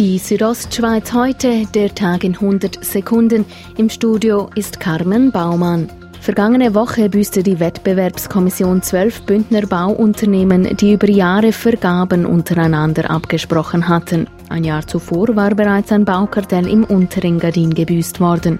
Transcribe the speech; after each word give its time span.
Die 0.00 0.18
Südostschweiz 0.18 1.12
heute, 1.12 1.66
der 1.74 1.94
Tag 1.94 2.24
in 2.24 2.32
100 2.32 2.82
Sekunden. 2.82 3.44
Im 3.76 3.90
Studio 3.90 4.48
ist 4.54 4.80
Carmen 4.80 5.30
Baumann. 5.30 5.90
Vergangene 6.22 6.74
Woche 6.74 7.10
büßte 7.10 7.42
die 7.42 7.60
Wettbewerbskommission 7.60 8.80
zwölf 8.80 9.20
Bündner 9.26 9.66
Bauunternehmen, 9.66 10.74
die 10.78 10.94
über 10.94 11.10
Jahre 11.10 11.52
Vergaben 11.52 12.24
untereinander 12.24 13.10
abgesprochen 13.10 13.88
hatten. 13.88 14.26
Ein 14.48 14.64
Jahr 14.64 14.86
zuvor 14.86 15.36
war 15.36 15.54
bereits 15.54 15.92
ein 15.92 16.06
Baukartell 16.06 16.66
im 16.66 16.84
Unterengadin 16.84 17.74
gebüßt 17.74 18.20
worden. 18.20 18.58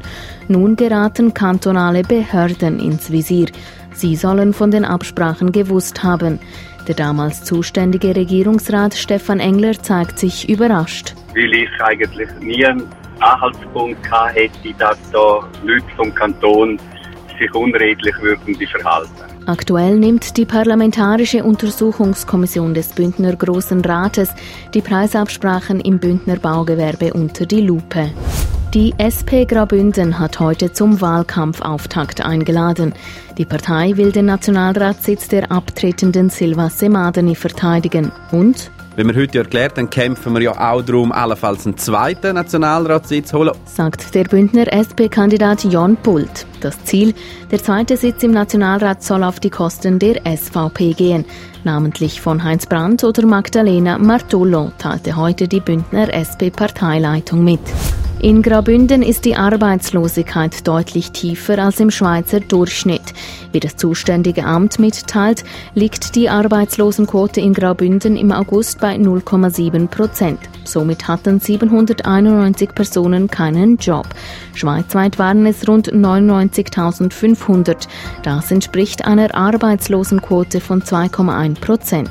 Nun 0.49 0.77
geraten 0.77 1.33
kantonale 1.33 2.03
Behörden 2.03 2.79
ins 2.79 3.11
Visier. 3.11 3.47
Sie 3.95 4.15
sollen 4.15 4.53
von 4.53 4.71
den 4.71 4.85
Absprachen 4.85 5.53
gewusst 5.53 6.03
haben. 6.03 6.39
Der 6.87 6.95
damals 6.95 7.45
zuständige 7.45 8.17
Regierungsrat 8.17 8.95
Stefan 8.95 9.41
Engler 9.41 9.73
zeigt 9.73 10.19
sich 10.19 10.49
überrascht. 10.49 11.15
Weil 11.35 11.55
ich 11.55 11.71
eigentlich 11.83 12.29
nie 12.41 12.65
einen 12.65 12.89
Anhaltspunkt 13.21 13.99
hätte, 14.33 14.75
dass 14.79 14.99
da 15.13 15.49
Leute 15.63 15.85
vom 15.97 16.15
Kanton 16.15 16.79
sich 17.39 17.55
unredlich 17.55 18.15
würden 18.21 18.55
verhalten. 18.67 19.11
Aktuell 19.47 19.99
nimmt 19.99 20.37
die 20.37 20.45
Parlamentarische 20.45 21.43
Untersuchungskommission 21.43 22.75
des 22.75 22.89
Bündner 22.89 23.35
Großen 23.35 23.81
Rates 23.81 24.35
die 24.75 24.83
Preisabsprachen 24.83 25.81
im 25.81 25.99
Bündner 25.99 26.37
Baugewerbe 26.37 27.13
unter 27.15 27.47
die 27.47 27.63
Lupe. 27.63 28.11
Die 28.75 28.95
SP 29.03 29.51
Graubünden 29.51 30.21
hat 30.21 30.39
heute 30.39 30.73
zum 30.73 31.01
Wahlkampfauftakt 31.01 32.25
eingeladen. 32.25 32.95
Die 33.37 33.45
Partei 33.45 33.97
will 33.97 34.13
den 34.13 34.27
Nationalratssitz 34.27 35.27
der 35.27 35.51
abtretenden 35.51 36.31
Silva 36.31 36.71
Semadeni 36.71 37.35
verteidigen. 37.35 38.13
Und 38.31 38.71
wie 38.95 39.03
wir 39.03 39.15
heute 39.17 39.39
erklärt 39.39 39.77
haben, 39.77 39.91
kämpfen 39.91 40.35
wir 40.35 40.43
ja 40.43 40.73
auch 40.73 40.83
darum, 40.83 41.11
allenfalls 41.11 41.67
einen 41.67 41.79
zweiten 41.79 42.37
Nationalratssitz 42.37 43.31
zu 43.31 43.39
holen. 43.39 43.55
Sagt 43.65 44.15
der 44.15 44.23
Bündner 44.23 44.73
SP-Kandidat 44.73 45.65
Jon 45.65 45.97
Pult. 45.97 46.47
Das 46.61 46.85
Ziel, 46.85 47.13
der 47.51 47.61
zweite 47.61 47.97
Sitz 47.97 48.23
im 48.23 48.31
Nationalrat 48.31 49.03
soll 49.03 49.25
auf 49.25 49.41
die 49.41 49.51
Kosten 49.51 49.99
der 49.99 50.21
SVP 50.25 50.93
gehen. 50.93 51.25
Namentlich 51.65 52.21
von 52.21 52.45
Heinz 52.45 52.67
Brandt 52.67 53.03
oder 53.03 53.27
Magdalena 53.27 53.99
Martullo 53.99 54.71
teilte 54.79 55.17
heute 55.17 55.49
die 55.49 55.61
Bündner 55.61 56.15
SP-Parteileitung 56.15 57.43
mit. 57.43 57.61
In 58.23 58.43
Graubünden 58.43 59.01
ist 59.03 59.25
die 59.25 59.35
Arbeitslosigkeit 59.35 60.69
deutlich 60.69 61.11
tiefer 61.11 61.59
als 61.59 61.81
im 61.81 61.91
Schweizer 61.91 62.41
Durchschnitt. 62.41 63.15
Wie 63.51 63.61
das 63.61 63.77
zuständige 63.77 64.45
Amt 64.45 64.79
mitteilt, 64.79 65.43
liegt 65.75 66.15
die 66.17 66.29
Arbeitslosenquote 66.29 67.41
in 67.41 67.55
Graubünden 67.55 68.17
im 68.17 68.31
August 68.31 68.79
bei 68.79 68.97
0,7 68.97 69.87
Prozent. 69.87 70.39
Somit 70.65 71.09
hatten 71.09 71.41
791 71.41 72.75
Personen 72.75 73.31
keinen 73.31 73.79
Job. 73.79 74.07
Schweizweit 74.53 75.19
waren 75.19 75.47
es 75.47 75.67
rund 75.67 75.91
99.500. 75.91 77.89
Das 78.23 78.51
entspricht 78.51 79.07
einer 79.07 79.35
Arbeitslosenquote 79.35 80.61
von 80.61 80.83
2,1 80.83 81.59
Prozent. 81.59 82.11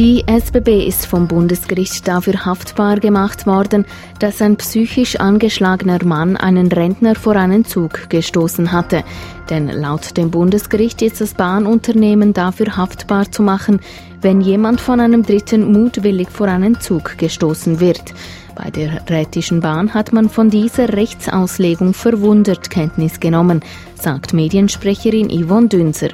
Die 0.00 0.24
SBB 0.26 0.86
ist 0.86 1.04
vom 1.04 1.28
Bundesgericht 1.28 2.08
dafür 2.08 2.46
haftbar 2.46 2.98
gemacht 3.00 3.46
worden, 3.46 3.84
dass 4.18 4.40
ein 4.40 4.56
psychisch 4.56 5.16
angeschlagener 5.16 6.02
Mann 6.02 6.38
einen 6.38 6.72
Rentner 6.72 7.14
vor 7.14 7.36
einen 7.36 7.66
Zug 7.66 8.08
gestoßen 8.08 8.72
hatte. 8.72 9.04
Denn 9.50 9.68
laut 9.68 10.16
dem 10.16 10.30
Bundesgericht 10.30 11.02
ist 11.02 11.20
das 11.20 11.34
Bahnunternehmen 11.34 12.32
dafür 12.32 12.78
haftbar 12.78 13.30
zu 13.30 13.42
machen, 13.42 13.80
wenn 14.22 14.40
jemand 14.40 14.80
von 14.80 15.00
einem 15.00 15.22
Dritten 15.22 15.70
mutwillig 15.70 16.30
vor 16.30 16.48
einen 16.48 16.80
Zug 16.80 17.18
gestoßen 17.18 17.78
wird. 17.78 18.14
Bei 18.54 18.70
der 18.70 19.02
Rätischen 19.06 19.60
Bahn 19.60 19.92
hat 19.92 20.14
man 20.14 20.30
von 20.30 20.48
dieser 20.48 20.94
Rechtsauslegung 20.94 21.92
verwundert 21.92 22.70
Kenntnis 22.70 23.20
genommen, 23.20 23.60
sagt 23.96 24.32
Mediensprecherin 24.32 25.28
Yvonne 25.28 25.68
Dünser. 25.68 26.08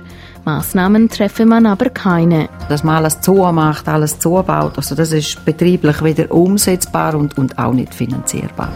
Maßnahmen 0.46 1.08
treffe 1.08 1.44
man 1.44 1.66
aber 1.66 1.90
keine. 1.90 2.48
Dass 2.68 2.84
man 2.84 2.96
alles 2.96 3.20
zumacht, 3.20 3.88
alles 3.88 4.20
zubaut, 4.20 4.76
also 4.76 4.94
das 4.94 5.10
ist 5.10 5.44
betrieblich 5.44 6.02
weder 6.02 6.30
umsetzbar 6.30 7.16
und, 7.16 7.36
und 7.36 7.58
auch 7.58 7.72
nicht 7.72 7.92
finanzierbar. 7.92 8.70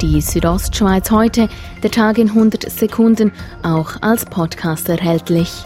Die 0.00 0.20
Südostschweiz 0.20 1.12
heute, 1.12 1.48
der 1.80 1.92
Tag 1.92 2.18
in 2.18 2.28
100 2.28 2.68
Sekunden, 2.68 3.30
auch 3.62 4.02
als 4.02 4.24
Podcast 4.24 4.88
erhältlich. 4.88 5.64